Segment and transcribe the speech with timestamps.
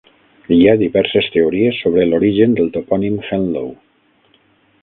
[0.53, 3.73] Hi ha diverses teories sobre l'origen del topònim Henlow.